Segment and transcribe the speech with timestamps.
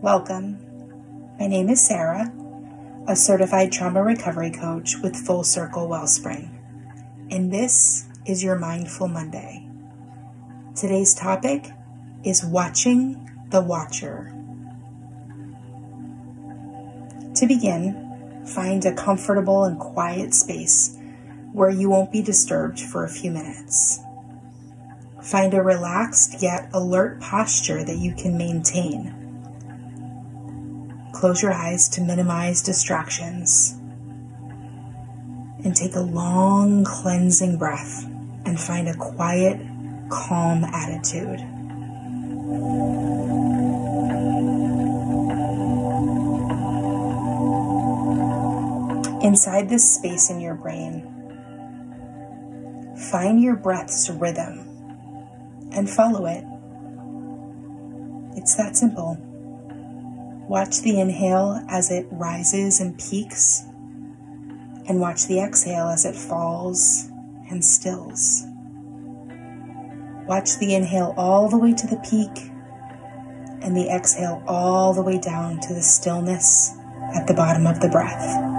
[0.00, 0.60] Welcome.
[1.40, 2.32] My name is Sara,
[3.08, 6.56] a certified trauma recovery coach with Full Circle Wellspring,
[7.32, 9.68] and this is your Mindful Monday.
[10.76, 11.72] Today's topic
[12.22, 14.32] is watching the watcher.
[17.34, 20.96] To begin, find a comfortable and quiet space
[21.52, 23.98] where you won't be disturbed for a few minutes.
[25.24, 29.27] Find a relaxed yet alert posture that you can maintain.
[31.18, 33.72] Close your eyes to minimize distractions.
[35.64, 38.04] And take a long cleansing breath
[38.46, 39.58] and find a quiet,
[40.10, 41.40] calm attitude.
[49.24, 51.02] Inside this space in your brain,
[53.10, 54.60] find your breath's rhythm
[55.72, 56.44] and follow it.
[58.40, 59.27] It's that simple.
[60.48, 63.64] Watch the inhale as it rises and peaks,
[64.88, 67.10] and watch the exhale as it falls
[67.50, 68.46] and stills.
[70.26, 72.50] Watch the inhale all the way to the peak
[73.60, 76.74] and the exhale all the way down to the stillness
[77.14, 78.57] at the bottom of the breath.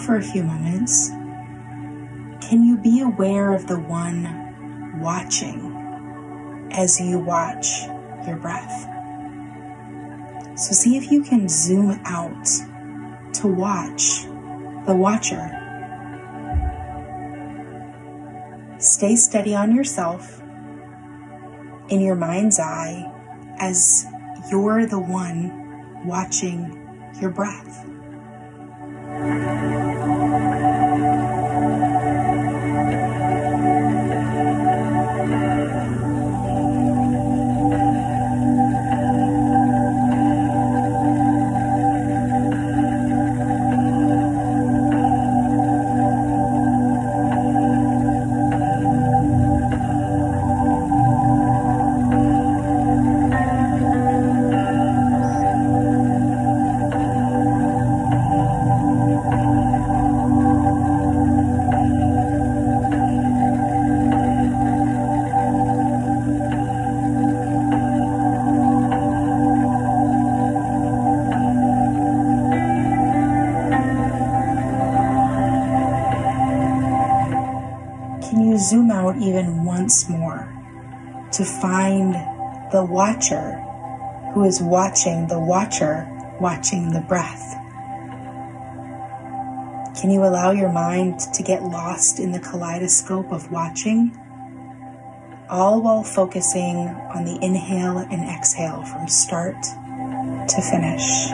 [0.00, 1.10] For a few moments,
[2.40, 7.66] can you be aware of the one watching as you watch
[8.26, 8.86] your breath?
[10.58, 12.46] So see if you can zoom out
[13.34, 14.24] to watch
[14.86, 15.56] the watcher.
[18.78, 20.40] Stay steady on yourself
[21.88, 23.10] in your mind's eye
[23.58, 24.06] as
[24.50, 26.76] you're the one watching
[27.20, 27.86] your breath.
[79.10, 80.48] Out even once more
[81.32, 82.14] to find
[82.72, 83.52] the watcher
[84.32, 86.08] who is watching the watcher
[86.40, 87.56] watching the breath.
[90.00, 94.16] Can you allow your mind to get lost in the kaleidoscope of watching?
[95.48, 96.76] All while focusing
[97.14, 101.30] on the inhale and exhale from start to finish.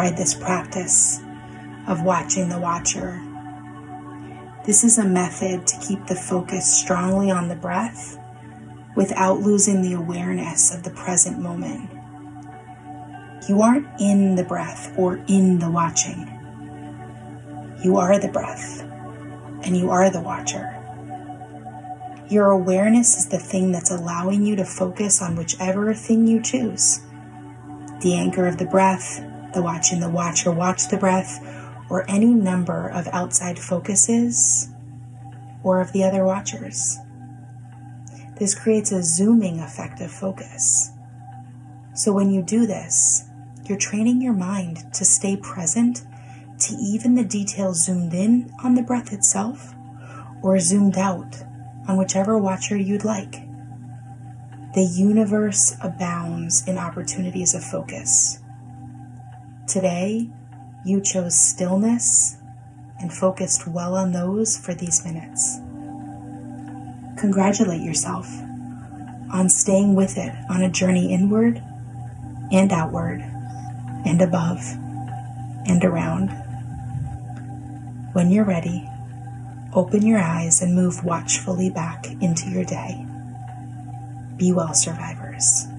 [0.00, 1.20] Tried this practice
[1.86, 3.20] of watching the watcher.
[4.64, 8.18] This is a method to keep the focus strongly on the breath
[8.96, 11.90] without losing the awareness of the present moment.
[13.46, 16.26] You aren't in the breath or in the watching.
[17.84, 18.80] You are the breath
[19.64, 20.78] and you are the watcher.
[22.30, 27.02] Your awareness is the thing that's allowing you to focus on whichever thing you choose
[28.00, 31.40] the anchor of the breath, the watch watching the watcher watch the breath,
[31.88, 34.68] or any number of outside focuses
[35.62, 36.96] or of the other watchers.
[38.38, 40.90] This creates a zooming effect of focus.
[41.94, 43.24] So when you do this,
[43.64, 46.02] you're training your mind to stay present
[46.60, 49.74] to even the details zoomed in on the breath itself
[50.42, 51.42] or zoomed out
[51.88, 53.42] on whichever watcher you'd like.
[54.74, 58.38] The universe abounds in opportunities of focus.
[59.70, 60.28] Today,
[60.84, 62.38] you chose stillness
[62.98, 65.58] and focused well on those for these minutes.
[67.20, 68.26] Congratulate yourself
[69.32, 71.62] on staying with it on a journey inward
[72.50, 73.20] and outward
[74.04, 74.58] and above
[75.68, 76.30] and around.
[78.12, 78.88] When you're ready,
[79.72, 83.06] open your eyes and move watchfully back into your day.
[84.36, 85.69] Be well, survivors.